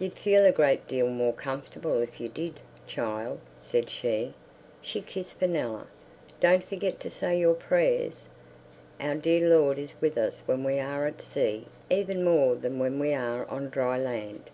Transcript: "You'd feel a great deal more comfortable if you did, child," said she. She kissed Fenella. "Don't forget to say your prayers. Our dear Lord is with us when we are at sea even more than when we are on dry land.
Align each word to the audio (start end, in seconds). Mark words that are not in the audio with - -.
"You'd 0.00 0.14
feel 0.18 0.44
a 0.44 0.50
great 0.50 0.88
deal 0.88 1.06
more 1.06 1.32
comfortable 1.32 2.00
if 2.02 2.20
you 2.20 2.28
did, 2.28 2.54
child," 2.88 3.38
said 3.56 3.88
she. 3.88 4.34
She 4.80 5.00
kissed 5.00 5.38
Fenella. 5.38 5.86
"Don't 6.40 6.64
forget 6.64 6.98
to 6.98 7.08
say 7.08 7.38
your 7.38 7.54
prayers. 7.54 8.28
Our 8.98 9.14
dear 9.14 9.48
Lord 9.48 9.78
is 9.78 9.94
with 10.00 10.18
us 10.18 10.42
when 10.46 10.64
we 10.64 10.80
are 10.80 11.06
at 11.06 11.22
sea 11.22 11.68
even 11.90 12.24
more 12.24 12.56
than 12.56 12.80
when 12.80 12.98
we 12.98 13.14
are 13.14 13.46
on 13.48 13.68
dry 13.70 13.96
land. 13.98 14.50